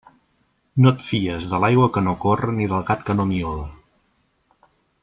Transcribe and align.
No 0.85 0.93
et 0.93 1.03
fies 1.09 1.45
de 1.51 1.59
l'aigua 1.65 1.91
que 1.99 2.03
no 2.07 2.17
corre 2.25 2.57
ni 2.57 2.71
del 2.73 2.89
gat 2.91 3.07
que 3.11 3.19
no 3.21 3.31
miole. 3.35 3.71